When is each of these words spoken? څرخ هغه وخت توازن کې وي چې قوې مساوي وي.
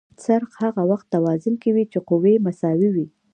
څرخ 0.23 0.49
هغه 0.63 0.81
وخت 0.91 1.07
توازن 1.15 1.53
کې 1.61 1.69
وي 1.75 1.85
چې 1.91 1.99
قوې 2.09 2.33
مساوي 2.45 2.89
وي. 2.95 3.07